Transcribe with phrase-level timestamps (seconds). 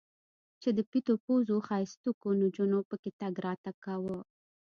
[0.61, 4.17] چې د پيتو پوزو ښايستوکو نجونو پکښې تګ راتګ کاوه.